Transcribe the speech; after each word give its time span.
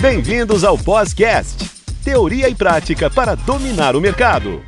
Bem-vindos 0.00 0.62
ao 0.62 0.78
Podcast, 0.78 1.58
teoria 2.04 2.48
e 2.48 2.54
prática 2.54 3.10
para 3.10 3.34
dominar 3.34 3.96
o 3.96 4.00
mercado. 4.00 4.62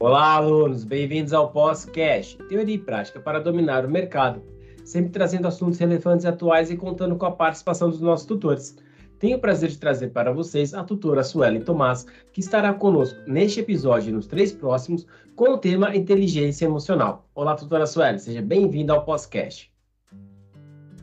Olá, 0.00 0.36
alunos, 0.36 0.82
bem-vindos 0.82 1.34
ao 1.34 1.52
Podcast, 1.52 2.38
teoria 2.48 2.74
e 2.74 2.78
prática 2.78 3.20
para 3.20 3.38
dominar 3.38 3.84
o 3.84 3.90
mercado, 3.90 4.42
sempre 4.86 5.12
trazendo 5.12 5.46
assuntos 5.46 5.78
relevantes 5.78 6.24
e 6.24 6.28
atuais 6.28 6.70
e 6.70 6.76
contando 6.76 7.16
com 7.16 7.26
a 7.26 7.32
participação 7.32 7.90
dos 7.90 8.00
nossos 8.00 8.24
tutores. 8.24 8.74
Tenho 9.22 9.36
o 9.36 9.40
prazer 9.40 9.70
de 9.70 9.78
trazer 9.78 10.08
para 10.08 10.32
vocês 10.32 10.74
a 10.74 10.82
tutora 10.82 11.22
Suelen 11.22 11.62
Tomás, 11.62 12.04
que 12.32 12.40
estará 12.40 12.74
conosco 12.74 13.16
neste 13.24 13.60
episódio 13.60 14.10
e 14.10 14.12
nos 14.12 14.26
três 14.26 14.50
próximos 14.50 15.06
com 15.36 15.50
o 15.50 15.58
tema 15.58 15.94
inteligência 15.94 16.64
emocional. 16.64 17.30
Olá, 17.32 17.54
tutora 17.54 17.86
Suelen, 17.86 18.18
seja 18.18 18.42
bem-vinda 18.42 18.92
ao 18.92 19.04
podcast. 19.04 19.72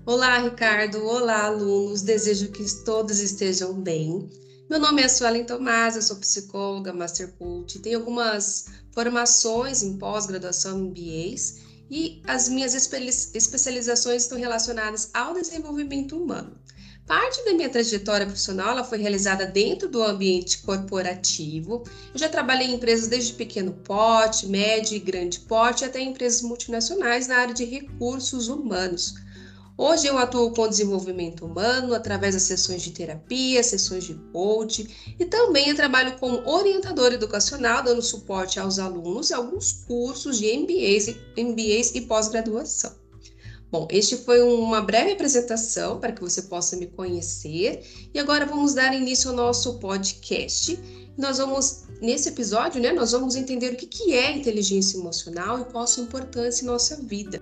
Olá, 0.05 0.39
Ricardo. 0.39 1.01
Olá, 1.01 1.45
alunos. 1.45 2.01
Desejo 2.01 2.51
que 2.51 2.65
todos 2.83 3.21
estejam 3.21 3.81
bem. 3.81 4.29
Meu 4.69 4.81
nome 4.81 5.01
é 5.01 5.07
Suelen 5.07 5.45
Tomás, 5.45 5.95
eu 5.95 6.01
sou 6.01 6.17
psicóloga, 6.17 6.91
Master 6.91 7.31
Coach, 7.37 7.79
tenho 7.79 7.99
algumas 7.99 8.65
formações 8.91 9.81
em 9.81 9.97
pós-graduação 9.97 10.77
em 10.77 10.89
MBAs 10.89 11.61
e 11.89 12.21
as 12.27 12.49
minhas 12.49 12.75
especializações 12.75 14.23
estão 14.23 14.37
relacionadas 14.37 15.09
ao 15.13 15.33
desenvolvimento 15.35 16.21
humano. 16.21 16.59
Parte 17.09 17.43
da 17.43 17.55
minha 17.55 17.69
trajetória 17.69 18.27
profissional 18.27 18.69
ela 18.69 18.83
foi 18.83 18.99
realizada 18.99 19.43
dentro 19.43 19.89
do 19.89 20.03
ambiente 20.03 20.59
corporativo. 20.59 21.83
Eu 22.13 22.19
já 22.19 22.29
trabalhei 22.29 22.67
em 22.67 22.75
empresas 22.75 23.07
desde 23.07 23.33
pequeno 23.33 23.73
porte, 23.83 24.45
médio 24.45 24.95
e 24.95 24.99
grande 24.99 25.39
porte, 25.39 25.83
até 25.83 25.99
empresas 25.99 26.43
multinacionais 26.43 27.27
na 27.27 27.37
área 27.37 27.53
de 27.55 27.65
recursos 27.65 28.47
humanos. 28.47 29.15
Hoje 29.75 30.05
eu 30.05 30.19
atuo 30.19 30.51
com 30.51 30.67
desenvolvimento 30.67 31.47
humano 31.47 31.95
através 31.95 32.35
das 32.35 32.43
sessões 32.43 32.83
de 32.83 32.91
terapia, 32.91 33.63
sessões 33.63 34.03
de 34.03 34.13
coaching 34.31 34.87
e 35.17 35.25
também 35.25 35.73
trabalho 35.73 36.15
como 36.19 36.47
orientador 36.47 37.11
educacional, 37.11 37.81
dando 37.81 38.03
suporte 38.03 38.59
aos 38.59 38.77
alunos 38.77 39.31
e 39.31 39.33
alguns 39.33 39.83
cursos 39.87 40.37
de 40.37 40.55
MBAs, 40.55 41.07
MBAs 41.35 41.95
e 41.95 42.01
pós-graduação. 42.01 43.08
Bom, 43.71 43.87
este 43.91 44.17
foi 44.17 44.41
uma 44.41 44.81
breve 44.81 45.11
apresentação 45.11 45.99
para 45.99 46.11
que 46.11 46.21
você 46.21 46.41
possa 46.43 46.75
me 46.75 46.87
conhecer 46.87 47.83
e 48.11 48.19
agora 48.19 48.43
vamos 48.43 48.73
dar 48.73 48.95
início 48.95 49.29
ao 49.29 49.35
nosso 49.35 49.77
podcast. 49.77 50.79
Nós 51.15 51.37
vamos, 51.37 51.83
nesse 52.01 52.29
episódio, 52.29 52.81
né, 52.81 52.91
nós 52.91 53.11
vamos 53.11 53.35
entender 53.35 53.73
o 53.73 53.75
que, 53.75 53.85
que 53.85 54.13
é 54.13 54.35
inteligência 54.35 54.97
emocional 54.97 55.59
e 55.59 55.65
qual 55.65 55.83
a 55.83 55.87
sua 55.87 56.03
importância 56.03 56.63
em 56.63 56.67
nossa 56.67 56.95
vida. 57.03 57.39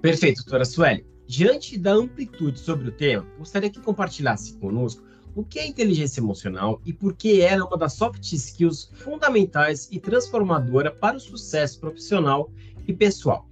Perfeito, 0.00 0.42
doutora 0.44 0.64
Sueli. 0.64 1.04
Diante 1.26 1.76
da 1.76 1.92
amplitude 1.92 2.60
sobre 2.60 2.88
o 2.88 2.92
tema, 2.92 3.26
gostaria 3.36 3.70
que 3.70 3.80
compartilhasse 3.80 4.52
conosco 4.58 5.02
o 5.34 5.42
que 5.42 5.58
é 5.58 5.66
inteligência 5.66 6.20
emocional 6.20 6.80
e 6.84 6.92
por 6.92 7.14
que 7.14 7.40
ela 7.40 7.62
é 7.62 7.64
uma 7.64 7.78
das 7.78 7.94
soft 7.94 8.32
skills 8.32 8.90
fundamentais 8.94 9.88
e 9.90 9.98
transformadora 9.98 10.92
para 10.92 11.16
o 11.16 11.20
sucesso 11.20 11.80
profissional 11.80 12.48
e 12.86 12.92
pessoal. 12.92 13.48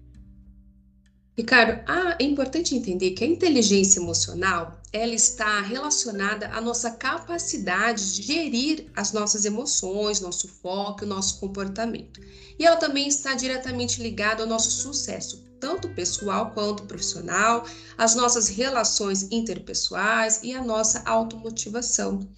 Ricardo, 1.36 1.80
ah, 1.86 2.16
é 2.18 2.24
importante 2.24 2.74
entender 2.74 3.12
que 3.12 3.24
a 3.24 3.26
inteligência 3.26 4.00
emocional 4.00 4.80
ela 4.92 5.14
está 5.14 5.60
relacionada 5.60 6.48
à 6.48 6.60
nossa 6.60 6.90
capacidade 6.90 8.16
de 8.16 8.22
gerir 8.22 8.86
as 8.96 9.12
nossas 9.12 9.44
emoções, 9.44 10.20
nosso 10.20 10.48
foco, 10.48 11.06
nosso 11.06 11.38
comportamento. 11.38 12.20
E 12.58 12.66
ela 12.66 12.76
também 12.76 13.06
está 13.06 13.34
diretamente 13.34 14.02
ligada 14.02 14.42
ao 14.42 14.48
nosso 14.48 14.70
sucesso, 14.70 15.44
tanto 15.60 15.88
pessoal 15.90 16.50
quanto 16.50 16.82
profissional, 16.82 17.64
as 17.96 18.16
nossas 18.16 18.48
relações 18.48 19.28
interpessoais 19.30 20.40
e 20.42 20.52
a 20.52 20.62
nossa 20.62 21.02
automotivação. 21.04 22.28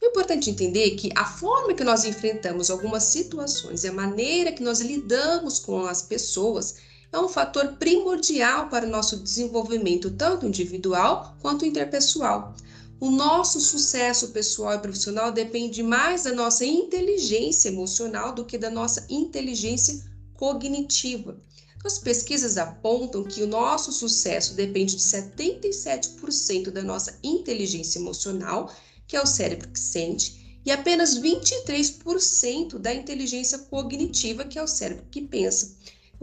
É 0.00 0.06
importante 0.06 0.48
entender 0.48 0.92
que 0.92 1.10
a 1.14 1.26
forma 1.26 1.74
que 1.74 1.84
nós 1.84 2.04
enfrentamos 2.04 2.70
algumas 2.70 3.02
situações 3.04 3.84
e 3.84 3.88
a 3.88 3.92
maneira 3.92 4.52
que 4.52 4.62
nós 4.62 4.80
lidamos 4.80 5.58
com 5.58 5.84
as 5.84 6.02
pessoas 6.02 6.76
é 7.10 7.18
um 7.18 7.28
fator 7.28 7.74
primordial 7.78 8.68
para 8.68 8.86
o 8.86 8.90
nosso 8.90 9.16
desenvolvimento, 9.16 10.10
tanto 10.10 10.46
individual 10.46 11.36
quanto 11.40 11.64
interpessoal. 11.64 12.54
O 13.00 13.10
nosso 13.10 13.60
sucesso 13.60 14.28
pessoal 14.28 14.74
e 14.74 14.78
profissional 14.80 15.32
depende 15.32 15.82
mais 15.82 16.24
da 16.24 16.32
nossa 16.32 16.64
inteligência 16.64 17.68
emocional 17.68 18.34
do 18.34 18.44
que 18.44 18.58
da 18.58 18.70
nossa 18.70 19.06
inteligência 19.08 20.04
cognitiva. 20.34 21.40
As 21.84 21.98
pesquisas 21.98 22.58
apontam 22.58 23.22
que 23.22 23.42
o 23.42 23.46
nosso 23.46 23.92
sucesso 23.92 24.54
depende 24.54 24.96
de 24.96 25.02
77% 25.02 26.70
da 26.70 26.82
nossa 26.82 27.18
inteligência 27.22 28.00
emocional, 28.00 28.70
que 29.06 29.16
é 29.16 29.22
o 29.22 29.26
cérebro 29.26 29.68
que 29.68 29.78
sente, 29.78 30.60
e 30.66 30.70
apenas 30.72 31.18
23% 31.18 32.78
da 32.78 32.92
inteligência 32.92 33.58
cognitiva, 33.58 34.44
que 34.44 34.58
é 34.58 34.62
o 34.62 34.66
cérebro 34.66 35.06
que 35.10 35.22
pensa. 35.22 35.76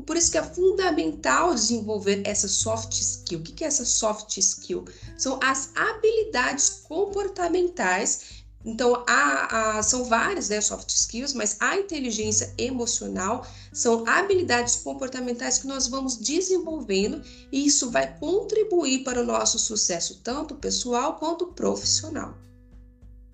Por 0.04 0.18
isso 0.18 0.32
que 0.32 0.38
é 0.38 0.44
fundamental 0.44 1.54
desenvolver 1.54 2.22
essa 2.26 2.48
soft 2.48 2.94
skill. 2.94 3.40
O 3.40 3.44
que 3.44 3.64
é 3.64 3.68
essa 3.68 3.86
soft 3.86 4.38
skill? 4.38 4.86
São 5.18 5.40
as 5.42 5.72
habilidades 5.76 6.82
comportamentais. 6.88 8.44
Então, 8.64 9.04
há, 9.08 9.78
há, 9.78 9.84
são 9.84 10.04
várias 10.06 10.50
né, 10.50 10.60
soft 10.60 10.90
skills, 10.90 11.34
mas 11.34 11.56
a 11.60 11.78
inteligência 11.78 12.54
emocional 12.58 13.46
são 13.72 14.04
habilidades 14.08 14.78
comportamentais 14.78 15.60
que 15.60 15.68
nós 15.68 15.88
vamos 15.88 16.18
desenvolvendo 16.18 17.22
e 17.52 17.66
isso 17.66 17.92
vai 17.92 18.18
contribuir 18.18 19.04
para 19.04 19.22
o 19.22 19.26
nosso 19.26 19.60
sucesso, 19.60 20.20
tanto 20.24 20.56
pessoal 20.56 21.18
quanto 21.18 21.48
profissional. 21.48 22.36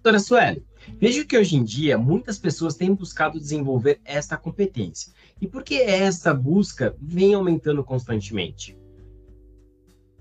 Doutora 0.03 0.19
Sueli, 0.19 0.65
vejo 0.99 1.25
que 1.25 1.37
hoje 1.37 1.55
em 1.55 1.63
dia 1.63 1.97
muitas 1.97 2.37
pessoas 2.37 2.75
têm 2.75 2.93
buscado 2.93 3.39
desenvolver 3.39 3.99
esta 4.03 4.37
competência. 4.37 5.13
E 5.39 5.47
por 5.47 5.63
que 5.63 5.81
essa 5.81 6.33
busca 6.33 6.95
vem 6.99 7.33
aumentando 7.33 7.83
constantemente? 7.83 8.80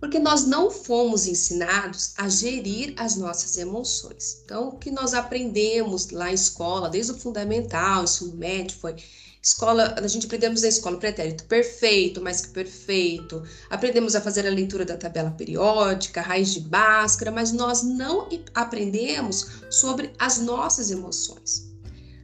Porque 0.00 0.18
nós 0.18 0.46
não 0.46 0.70
fomos 0.70 1.26
ensinados 1.26 2.14
a 2.16 2.28
gerir 2.28 2.94
as 2.96 3.16
nossas 3.16 3.58
emoções. 3.58 4.40
Então, 4.44 4.70
o 4.70 4.78
que 4.78 4.90
nós 4.90 5.12
aprendemos 5.12 6.08
lá 6.10 6.24
na 6.24 6.32
escola, 6.32 6.88
desde 6.88 7.12
o 7.12 7.18
fundamental, 7.18 8.04
ensino 8.04 8.34
médio, 8.34 8.78
foi 8.78 8.96
Escola, 9.42 9.94
a 9.96 10.06
gente 10.06 10.26
aprendemos 10.26 10.60
na 10.60 10.68
escola 10.68 10.98
pretérito 10.98 11.44
perfeito, 11.44 12.20
mais 12.20 12.42
que 12.42 12.48
perfeito. 12.48 13.42
Aprendemos 13.70 14.14
a 14.14 14.20
fazer 14.20 14.46
a 14.46 14.50
leitura 14.50 14.84
da 14.84 14.98
tabela 14.98 15.30
periódica, 15.30 16.20
raiz 16.20 16.52
de 16.52 16.60
Bhaskara, 16.60 17.30
mas 17.30 17.50
nós 17.50 17.82
não 17.82 18.28
aprendemos 18.54 19.46
sobre 19.70 20.12
as 20.18 20.38
nossas 20.40 20.90
emoções. 20.90 21.70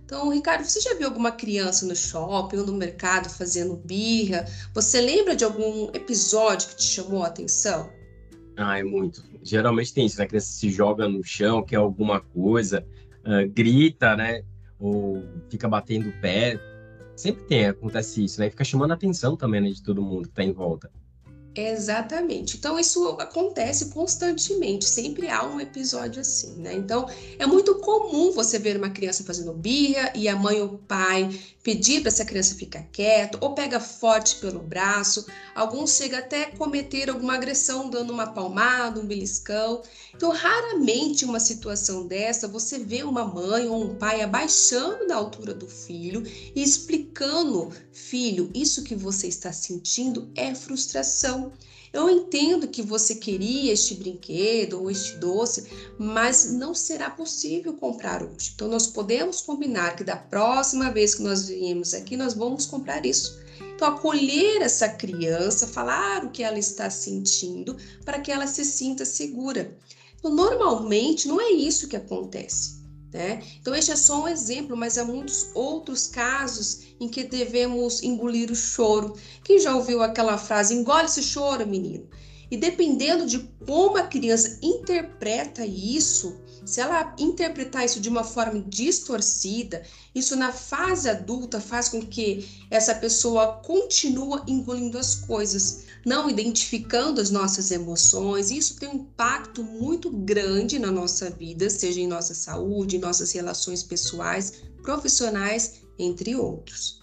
Então, 0.06 0.30
Ricardo, 0.30 0.64
você 0.64 0.80
já 0.80 0.94
viu 0.94 1.08
alguma 1.08 1.32
criança 1.32 1.84
no 1.84 1.94
shopping 1.94 2.58
ou 2.58 2.66
no 2.66 2.72
mercado 2.72 3.28
fazendo 3.28 3.76
birra? 3.76 4.46
Você 4.72 5.00
lembra 5.00 5.36
de 5.36 5.44
algum 5.44 5.90
episódio 5.92 6.68
que 6.68 6.76
te 6.76 6.84
chamou 6.84 7.24
a 7.24 7.26
atenção? 7.26 7.90
Ah, 8.56 8.78
é 8.78 8.84
muito. 8.84 9.22
Geralmente 9.42 9.92
tem 9.92 10.06
isso, 10.06 10.16
né? 10.16 10.24
A 10.24 10.28
criança 10.28 10.52
se 10.52 10.70
joga 10.70 11.08
no 11.08 11.22
chão, 11.24 11.62
quer 11.62 11.76
alguma 11.76 12.20
coisa, 12.20 12.86
uh, 13.24 13.50
grita, 13.52 14.16
né? 14.16 14.42
Ou 14.78 15.22
fica 15.50 15.68
batendo 15.68 16.08
o 16.08 16.20
pé 16.20 16.58
sempre 17.16 17.44
tem, 17.44 17.66
acontece 17.66 18.22
isso, 18.22 18.38
né? 18.38 18.50
Fica 18.50 18.62
chamando 18.62 18.90
a 18.90 18.94
atenção 18.94 19.36
também 19.36 19.60
né, 19.60 19.70
de 19.70 19.82
todo 19.82 20.02
mundo 20.02 20.28
que 20.28 20.34
tá 20.34 20.44
em 20.44 20.52
volta. 20.52 20.90
Exatamente. 21.58 22.56
Então, 22.58 22.78
isso 22.78 23.08
acontece 23.18 23.86
constantemente, 23.86 24.84
sempre 24.84 25.30
há 25.30 25.42
um 25.42 25.58
episódio 25.58 26.20
assim, 26.20 26.54
né? 26.56 26.74
Então, 26.74 27.08
é 27.38 27.46
muito 27.46 27.76
comum 27.76 28.30
você 28.30 28.58
ver 28.58 28.76
uma 28.76 28.90
criança 28.90 29.24
fazendo 29.24 29.54
birra 29.54 30.12
e 30.14 30.28
a 30.28 30.36
mãe 30.36 30.60
ou 30.60 30.74
o 30.74 30.78
pai 30.78 31.30
pedir 31.62 32.00
para 32.00 32.08
essa 32.10 32.24
criança 32.24 32.54
ficar 32.54 32.82
quieto, 32.92 33.38
ou 33.40 33.54
pega 33.54 33.80
forte 33.80 34.36
pelo 34.36 34.60
braço, 34.60 35.26
alguns 35.54 35.96
chegam 35.96 36.18
até 36.18 36.44
a 36.44 36.56
cometer 36.56 37.10
alguma 37.10 37.34
agressão, 37.34 37.90
dando 37.90 38.12
uma 38.12 38.26
palmada, 38.26 39.00
um 39.00 39.06
beliscão. 39.06 39.82
Então, 40.14 40.30
raramente 40.30 41.24
uma 41.24 41.40
situação 41.40 42.06
dessa 42.06 42.46
você 42.46 42.78
vê 42.78 43.02
uma 43.02 43.24
mãe 43.24 43.66
ou 43.66 43.82
um 43.82 43.96
pai 43.96 44.20
abaixando 44.20 45.06
da 45.06 45.16
altura 45.16 45.54
do 45.54 45.66
filho 45.66 46.22
e 46.54 46.62
explicando: 46.62 47.72
filho, 47.92 48.50
isso 48.54 48.84
que 48.84 48.94
você 48.94 49.26
está 49.26 49.52
sentindo 49.52 50.30
é 50.36 50.54
frustração. 50.54 51.45
Eu 51.92 52.10
entendo 52.10 52.68
que 52.68 52.82
você 52.82 53.14
queria 53.14 53.72
este 53.72 53.94
brinquedo 53.94 54.80
ou 54.80 54.90
este 54.90 55.16
doce, 55.16 55.66
mas 55.98 56.52
não 56.52 56.74
será 56.74 57.08
possível 57.08 57.72
comprar 57.74 58.22
hoje. 58.22 58.52
Então, 58.54 58.68
nós 58.68 58.86
podemos 58.86 59.40
combinar 59.40 59.96
que 59.96 60.04
da 60.04 60.16
próxima 60.16 60.90
vez 60.90 61.14
que 61.14 61.22
nós 61.22 61.48
viemos 61.48 61.94
aqui, 61.94 62.16
nós 62.16 62.34
vamos 62.34 62.66
comprar 62.66 63.06
isso. 63.06 63.38
Então, 63.74 63.88
acolher 63.88 64.60
essa 64.62 64.88
criança, 64.88 65.66
falar 65.66 66.24
o 66.24 66.30
que 66.30 66.42
ela 66.42 66.58
está 66.58 66.90
sentindo, 66.90 67.76
para 68.04 68.20
que 68.20 68.30
ela 68.30 68.46
se 68.46 68.64
sinta 68.64 69.04
segura. 69.04 69.74
Então, 70.18 70.34
normalmente, 70.34 71.28
não 71.28 71.40
é 71.40 71.50
isso 71.50 71.88
que 71.88 71.96
acontece. 71.96 72.75
Né? 73.16 73.42
Então, 73.58 73.74
este 73.74 73.92
é 73.92 73.96
só 73.96 74.24
um 74.24 74.28
exemplo, 74.28 74.76
mas 74.76 74.98
há 74.98 75.04
muitos 75.04 75.48
outros 75.54 76.06
casos 76.06 76.82
em 77.00 77.08
que 77.08 77.24
devemos 77.24 78.02
engolir 78.02 78.50
o 78.50 78.54
choro. 78.54 79.16
Quem 79.42 79.58
já 79.58 79.74
ouviu 79.74 80.02
aquela 80.02 80.36
frase, 80.36 80.74
engole 80.74 81.06
esse 81.06 81.22
choro, 81.22 81.66
menino? 81.66 82.06
E 82.50 82.58
dependendo 82.58 83.24
de 83.24 83.38
como 83.66 83.96
a 83.96 84.02
criança 84.02 84.58
interpreta 84.62 85.64
isso, 85.64 86.38
se 86.66 86.80
ela 86.80 87.14
interpretar 87.18 87.84
isso 87.84 88.00
de 88.00 88.08
uma 88.08 88.24
forma 88.24 88.60
distorcida, 88.68 89.82
isso 90.14 90.34
na 90.34 90.52
fase 90.52 91.08
adulta 91.08 91.60
faz 91.60 91.88
com 91.88 92.02
que 92.02 92.66
essa 92.70 92.94
pessoa 92.94 93.60
continue 93.64 94.40
engolindo 94.48 94.98
as 94.98 95.14
coisas, 95.14 95.84
não 96.04 96.28
identificando 96.28 97.20
as 97.20 97.30
nossas 97.30 97.70
emoções. 97.70 98.50
Isso 98.50 98.78
tem 98.78 98.88
um 98.88 98.96
impacto 98.96 99.62
muito 99.62 100.10
grande 100.10 100.78
na 100.78 100.90
nossa 100.90 101.30
vida, 101.30 101.70
seja 101.70 102.00
em 102.00 102.08
nossa 102.08 102.34
saúde, 102.34 102.96
em 102.96 103.00
nossas 103.00 103.30
relações 103.32 103.82
pessoais, 103.82 104.64
profissionais, 104.82 105.82
entre 105.98 106.34
outros. 106.34 107.00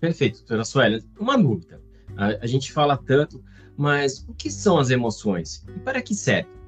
Perfeito, 0.00 0.38
doutora 0.38 0.64
Suélia. 0.64 1.04
Uma 1.18 1.36
dúvida. 1.36 1.82
A, 2.16 2.46
gente 2.46 2.72
fala 2.72 2.96
tanto 2.96 3.42
mas 3.76 4.22
o 4.28 4.34
que 4.34 4.50
são 4.50 4.78
as 4.78 4.90
emoções 4.90 5.64
e 5.74 5.80
para 5.80 6.02
que 6.02 6.14
servem? 6.14 6.59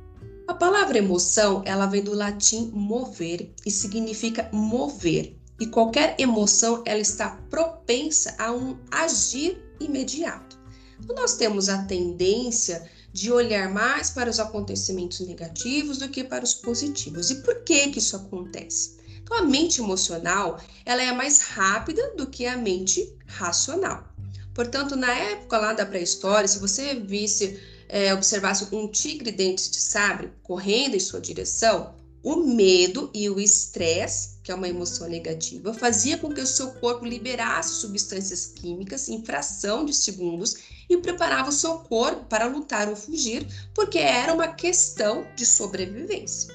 A 0.48 0.54
palavra 0.54 0.98
emoção, 0.98 1.62
ela 1.64 1.86
vem 1.86 2.02
do 2.02 2.14
latim 2.14 2.70
mover 2.74 3.52
e 3.64 3.70
significa 3.70 4.48
mover. 4.52 5.36
E 5.60 5.66
qualquer 5.66 6.16
emoção, 6.18 6.82
ela 6.84 7.00
está 7.00 7.30
propensa 7.48 8.34
a 8.38 8.50
um 8.50 8.76
agir 8.90 9.62
imediato. 9.78 10.58
Então, 10.98 11.14
nós 11.14 11.34
temos 11.34 11.68
a 11.68 11.84
tendência 11.84 12.90
de 13.12 13.30
olhar 13.30 13.70
mais 13.70 14.10
para 14.10 14.30
os 14.30 14.40
acontecimentos 14.40 15.20
negativos 15.20 15.98
do 15.98 16.08
que 16.08 16.24
para 16.24 16.44
os 16.44 16.54
positivos. 16.54 17.30
E 17.30 17.36
por 17.36 17.62
que 17.62 17.90
que 17.90 17.98
isso 17.98 18.16
acontece? 18.16 18.96
Então, 19.22 19.36
a 19.36 19.42
mente 19.42 19.80
emocional, 19.80 20.58
ela 20.84 21.02
é 21.02 21.12
mais 21.12 21.40
rápida 21.40 22.14
do 22.16 22.26
que 22.26 22.46
a 22.46 22.56
mente 22.56 23.14
racional. 23.26 24.12
Portanto, 24.54 24.96
na 24.96 25.12
época 25.12 25.58
lá 25.58 25.72
da 25.72 25.86
pré-história, 25.86 26.48
se 26.48 26.58
você 26.58 26.94
visse, 26.94 27.58
é, 27.92 28.14
observasse 28.14 28.66
um 28.74 28.88
tigre 28.88 29.30
dentes 29.30 29.70
de 29.70 29.78
sabre 29.78 30.32
correndo 30.42 30.96
em 30.96 31.00
sua 31.00 31.20
direção, 31.20 31.94
o 32.22 32.36
medo 32.36 33.10
e 33.12 33.28
o 33.28 33.38
estresse, 33.38 34.38
que 34.42 34.50
é 34.50 34.54
uma 34.54 34.68
emoção 34.68 35.08
negativa, 35.10 35.74
fazia 35.74 36.16
com 36.16 36.32
que 36.32 36.40
o 36.40 36.46
seu 36.46 36.70
corpo 36.72 37.04
liberasse 37.04 37.74
substâncias 37.74 38.46
químicas 38.46 39.10
em 39.10 39.22
fração 39.22 39.84
de 39.84 39.92
segundos 39.92 40.56
e 40.88 40.96
preparava 40.96 41.50
o 41.50 41.52
seu 41.52 41.80
corpo 41.80 42.24
para 42.24 42.46
lutar 42.46 42.88
ou 42.88 42.96
fugir, 42.96 43.46
porque 43.74 43.98
era 43.98 44.32
uma 44.32 44.48
questão 44.48 45.26
de 45.36 45.44
sobrevivência. 45.44 46.54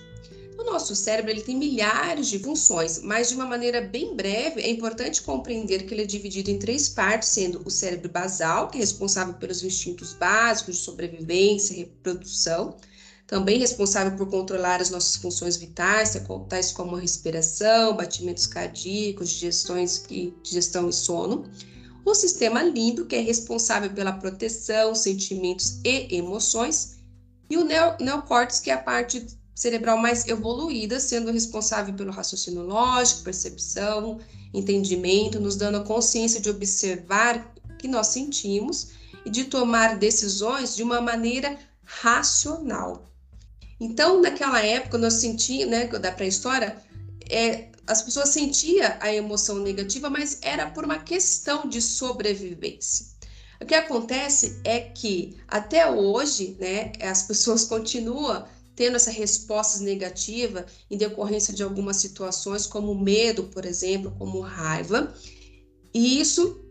Nosso 0.67 0.93
cérebro 0.97 1.31
ele 1.31 1.41
tem 1.41 1.55
milhares 1.55 2.27
de 2.27 2.39
funções, 2.39 2.99
mas 3.01 3.29
de 3.29 3.35
uma 3.35 3.45
maneira 3.45 3.79
bem 3.79 4.13
breve 4.13 4.61
é 4.61 4.69
importante 4.69 5.21
compreender 5.21 5.85
que 5.85 5.93
ele 5.93 6.03
é 6.03 6.05
dividido 6.05 6.51
em 6.51 6.59
três 6.59 6.89
partes, 6.89 7.29
sendo 7.29 7.61
o 7.63 7.71
cérebro 7.71 8.09
basal, 8.09 8.67
que 8.67 8.77
é 8.77 8.81
responsável 8.81 9.33
pelos 9.35 9.63
instintos 9.63 10.13
básicos 10.13 10.75
de 10.75 10.81
sobrevivência 10.81 11.73
e 11.73 11.77
reprodução, 11.77 12.75
também 13.25 13.57
responsável 13.59 14.17
por 14.17 14.29
controlar 14.29 14.81
as 14.81 14.89
nossas 14.89 15.15
funções 15.15 15.55
vitais, 15.55 16.17
tais 16.49 16.73
como 16.73 16.97
a 16.97 16.99
respiração, 16.99 17.95
batimentos 17.95 18.45
cardíacos, 18.45 19.29
digestões 19.29 20.03
e, 20.09 20.33
digestão 20.43 20.89
e 20.89 20.93
sono. 20.93 21.49
O 22.03 22.13
sistema 22.13 22.61
límbico, 22.61 23.07
que 23.07 23.15
é 23.15 23.21
responsável 23.21 23.89
pela 23.91 24.11
proteção, 24.11 24.93
sentimentos 24.93 25.79
e 25.83 26.13
emoções. 26.15 26.97
E 27.49 27.55
o 27.57 27.63
neocórtex, 27.63 28.59
que 28.59 28.69
é 28.69 28.73
a 28.73 28.77
parte 28.77 29.36
cerebral 29.57 29.97
mais 29.97 30.27
evoluída, 30.27 30.99
sendo 30.99 31.31
responsável 31.31 31.91
pelo 31.95 32.11
raciocínio 32.11 32.61
lógico, 32.61 33.23
percepção, 33.23 34.19
entendimento, 34.53 35.39
nos 35.39 35.55
dando 35.55 35.79
a 35.79 35.83
consciência 35.83 36.39
de 36.39 36.47
observar 36.47 37.51
o 37.67 37.75
que 37.75 37.87
nós 37.87 38.07
sentimos 38.07 38.89
e 39.25 39.31
de 39.31 39.45
tomar 39.45 39.97
decisões 39.97 40.75
de 40.75 40.83
uma 40.83 41.01
maneira 41.01 41.57
racional. 41.83 43.09
Então, 43.79 44.21
naquela 44.21 44.63
época, 44.63 44.95
nós 44.99 45.15
sentíamos, 45.15 45.71
né, 45.71 45.87
da 45.87 46.11
pré-história, 46.11 46.77
é, 47.27 47.69
as 47.87 48.03
pessoas 48.03 48.29
sentiam 48.29 48.93
a 48.99 49.11
emoção 49.11 49.57
negativa, 49.57 50.07
mas 50.07 50.37
era 50.43 50.69
por 50.69 50.85
uma 50.85 50.99
questão 50.99 51.67
de 51.67 51.81
sobrevivência. 51.81 53.07
O 53.59 53.65
que 53.65 53.73
acontece 53.73 54.61
é 54.63 54.79
que 54.81 55.35
até 55.47 55.89
hoje, 55.89 56.55
né, 56.59 56.91
as 57.01 57.23
pessoas 57.23 57.63
continuam 57.65 58.45
tendo 58.77 58.95
essa 58.95 59.09
resposta 59.09 59.83
negativa 59.83 60.67
em 60.89 60.97
decorrência 60.97 61.51
de 61.51 61.63
algumas 61.63 61.97
situações, 61.97 62.67
como 62.67 62.93
medo, 62.93 63.45
por 63.45 63.65
exemplo, 63.65 64.15
como 64.19 64.39
raiva. 64.39 65.11
E 65.91 66.21
isso 66.21 66.63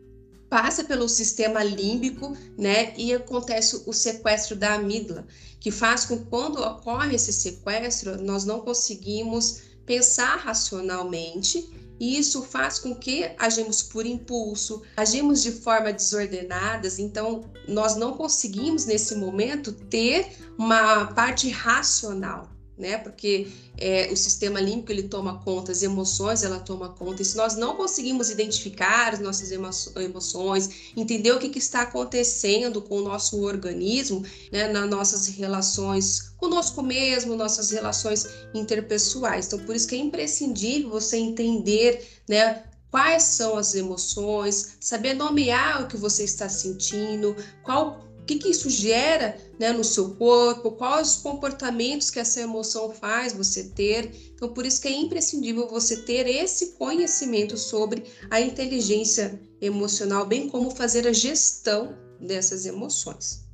passa 0.48 0.84
pelo 0.84 1.08
sistema 1.08 1.64
límbico, 1.64 2.32
né? 2.56 2.94
E 2.96 3.12
acontece 3.12 3.82
o 3.84 3.92
sequestro 3.92 4.54
da 4.54 4.74
amígdala, 4.74 5.26
que 5.58 5.72
faz 5.72 6.04
com 6.04 6.16
que 6.16 6.26
quando 6.26 6.62
ocorre 6.62 7.16
esse 7.16 7.32
sequestro, 7.32 8.22
nós 8.22 8.44
não 8.44 8.60
conseguimos 8.60 9.62
pensar 9.84 10.36
racionalmente 10.36 11.68
e 11.98 12.18
isso 12.18 12.42
faz 12.42 12.78
com 12.78 12.94
que 12.94 13.30
agimos 13.38 13.82
por 13.82 14.04
impulso, 14.04 14.82
agimos 14.96 15.42
de 15.42 15.52
forma 15.52 15.92
desordenadas, 15.92 16.98
então 16.98 17.44
nós 17.66 17.96
não 17.96 18.12
conseguimos 18.12 18.84
nesse 18.84 19.14
momento 19.16 19.72
ter 19.72 20.32
uma 20.58 21.06
parte 21.06 21.48
racional 21.48 22.55
né? 22.78 22.98
Porque 22.98 23.48
é, 23.78 24.08
o 24.12 24.16
sistema 24.16 24.60
límbico 24.60 24.92
ele 24.92 25.04
toma 25.04 25.38
conta, 25.42 25.72
as 25.72 25.82
emoções 25.82 26.42
ela 26.42 26.58
toma 26.58 26.90
conta. 26.90 27.22
E 27.22 27.24
se 27.24 27.36
nós 27.36 27.56
não 27.56 27.76
conseguimos 27.76 28.30
identificar 28.30 29.14
as 29.14 29.20
nossas 29.20 29.50
emo 29.50 29.70
emoções, 29.96 30.92
entender 30.96 31.32
o 31.32 31.38
que, 31.38 31.48
que, 31.48 31.58
está 31.58 31.82
acontecendo 31.82 32.82
com 32.82 32.98
o 32.98 33.02
nosso 33.02 33.40
organismo, 33.42 34.24
né? 34.52 34.68
Nas 34.68 34.88
nossas 34.88 35.26
relações 35.28 36.34
conosco 36.36 36.82
mesmo, 36.82 37.34
nossas 37.34 37.70
relações 37.70 38.26
interpessoais. 38.54 39.46
Então, 39.46 39.58
por 39.60 39.74
isso 39.74 39.88
que 39.88 39.94
é 39.94 39.98
imprescindível 39.98 40.90
você 40.90 41.16
entender, 41.16 42.06
né? 42.28 42.64
Quais 42.90 43.24
são 43.24 43.58
as 43.58 43.74
emoções, 43.74 44.76
saber 44.80 45.14
nomear 45.14 45.82
o 45.82 45.88
que 45.88 45.96
você 45.96 46.24
está 46.24 46.48
sentindo, 46.48 47.36
qual 47.62 48.05
que, 48.26 48.38
que 48.38 48.48
isso 48.48 48.68
gera 48.68 49.38
né, 49.58 49.72
no 49.72 49.84
seu 49.84 50.10
corpo, 50.16 50.72
quais 50.72 51.16
os 51.16 51.22
comportamentos 51.22 52.10
que 52.10 52.18
essa 52.18 52.40
emoção 52.40 52.92
faz 52.92 53.32
você 53.32 53.64
ter. 53.64 54.10
Então, 54.34 54.48
por 54.52 54.66
isso 54.66 54.82
que 54.82 54.88
é 54.88 54.92
imprescindível 54.92 55.68
você 55.68 56.02
ter 56.02 56.26
esse 56.26 56.72
conhecimento 56.72 57.56
sobre 57.56 58.04
a 58.30 58.40
inteligência 58.40 59.40
emocional, 59.60 60.26
bem 60.26 60.48
como 60.48 60.70
fazer 60.70 61.06
a 61.06 61.12
gestão 61.12 61.96
dessas 62.20 62.66
emoções. 62.66 63.46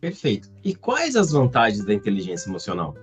Perfeito. 0.00 0.50
E 0.64 0.74
quais 0.74 1.14
as 1.14 1.30
vantagens 1.30 1.84
da 1.84 1.94
inteligência 1.94 2.48
emocional? 2.48 2.94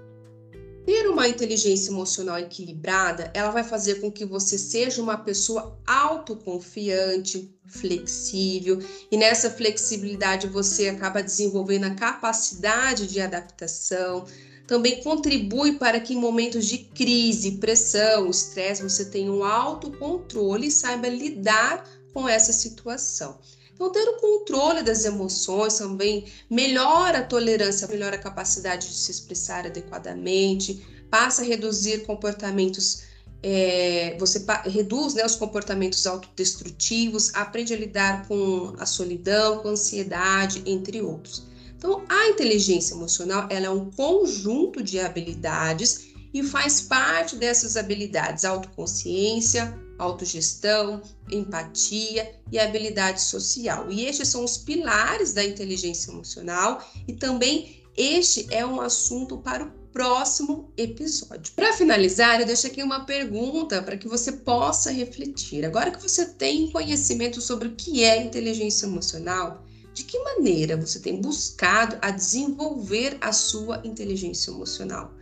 Ter 0.86 1.07
uma 1.07 1.27
inteligência 1.27 1.91
emocional 1.91 2.39
equilibrada, 2.39 3.31
ela 3.33 3.51
vai 3.51 3.63
fazer 3.63 3.95
com 3.95 4.12
que 4.12 4.25
você 4.25 4.57
seja 4.57 5.01
uma 5.01 5.17
pessoa 5.17 5.79
autoconfiante, 5.86 7.53
flexível, 7.67 8.79
e 9.12 9.17
nessa 9.17 9.51
flexibilidade 9.51 10.48
você 10.48 10.88
acaba 10.88 11.21
desenvolvendo 11.21 11.86
a 11.86 11.95
capacidade 11.95 13.07
de 13.07 13.19
adaptação. 13.19 14.25
Também 14.65 15.03
contribui 15.03 15.74
para 15.74 16.00
que 16.00 16.13
em 16.13 16.19
momentos 16.19 16.65
de 16.65 16.77
crise, 16.77 17.53
pressão, 17.53 18.29
estresse, 18.29 18.83
você 18.83 19.05
tenha 19.05 19.31
um 19.31 19.43
autocontrole 19.43 20.67
e 20.67 20.71
saiba 20.71 21.07
lidar 21.07 21.88
com 22.13 22.27
essa 22.27 22.53
situação. 22.53 23.39
Então, 23.79 23.93
ter 23.93 24.09
o 24.09 24.17
controle 24.17 24.83
das 24.83 25.05
emoções 25.05 25.77
também 25.77 26.25
melhora 26.50 27.19
a 27.19 27.24
tolerância, 27.24 27.88
melhora 27.88 28.17
a 28.17 28.19
capacidade 28.19 28.89
de 28.89 28.93
se 28.93 29.09
expressar 29.09 29.65
adequadamente, 29.65 30.86
passa 31.09 31.43
a 31.43 31.45
reduzir 31.45 32.05
comportamentos, 32.05 33.03
é, 33.41 34.17
você 34.19 34.45
reduz 34.65 35.13
né, 35.13 35.25
os 35.25 35.38
comportamentos 35.38 36.05
autodestrutivos, 36.05 37.33
aprende 37.33 37.74
a 37.74 37.77
lidar 37.77 38.27
com 38.27 38.75
a 38.77 38.86
solidão, 38.86 39.59
com 39.59 39.69
a 39.69 39.71
ansiedade, 39.71 40.62
entre 40.65 41.01
outros. 41.01 41.48
Então, 41.77 42.03
a 42.09 42.27
inteligência 42.27 42.93
emocional 42.93 43.48
ela 43.50 43.67
é 43.67 43.69
um 43.69 43.89
conjunto 43.89 44.83
de 44.83 45.00
habilidades 45.00 46.09
e 46.33 46.43
faz 46.43 46.81
parte 46.81 47.38
dessas 47.38 47.77
habilidades 47.77 48.43
autoconsciência, 48.43 49.74
autogestão, 49.99 51.01
empatia 51.29 52.33
e 52.51 52.57
habilidade 52.57 53.21
social. 53.21 53.91
E 53.91 54.05
estes 54.05 54.29
são 54.29 54.43
os 54.43 54.57
pilares 54.57 55.33
da 55.33 55.43
inteligência 55.43 56.11
emocional 56.11 56.83
e 57.07 57.13
também 57.13 57.83
este 57.95 58.47
é 58.49 58.65
um 58.65 58.79
assunto 58.79 59.37
para 59.37 59.65
o 59.65 59.71
próximo 59.91 60.71
episódio. 60.77 61.51
Para 61.53 61.73
finalizar, 61.73 62.39
eu 62.39 62.45
deixo 62.45 62.67
aqui 62.67 62.81
uma 62.81 63.05
pergunta 63.05 63.81
para 63.81 63.97
que 63.97 64.07
você 64.07 64.31
possa 64.31 64.91
refletir. 64.91 65.65
Agora 65.65 65.91
que 65.91 66.01
você 66.01 66.25
tem 66.25 66.71
conhecimento 66.71 67.41
sobre 67.41 67.67
o 67.67 67.75
que 67.75 68.03
é 68.03 68.23
inteligência 68.23 68.85
emocional, 68.85 69.65
de 69.93 70.03
que 70.03 70.17
maneira 70.19 70.77
você 70.77 70.99
tem 70.99 71.19
buscado 71.19 71.97
a 72.01 72.11
desenvolver 72.11 73.17
a 73.19 73.33
sua 73.33 73.81
inteligência 73.83 74.51
emocional? 74.51 75.13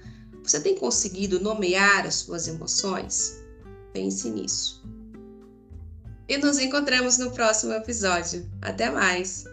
Você 0.44 0.60
tem 0.60 0.76
conseguido 0.76 1.40
nomear 1.40 2.06
as 2.06 2.16
suas 2.16 2.48
emoções? 2.48 3.47
Pense 3.98 4.30
nisso. 4.30 4.84
E 6.30 6.38
nos 6.38 6.60
encontramos 6.60 7.18
no 7.18 7.32
próximo 7.32 7.74
episódio. 7.74 8.48
Até 8.62 8.92
mais! 8.92 9.44